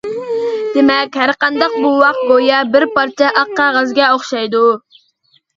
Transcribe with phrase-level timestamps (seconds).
[0.77, 4.65] دېمەك، ھەرقانداق بوۋاق گويا بىر پارچە ئاق قەغەزگە ئوخشايدۇ.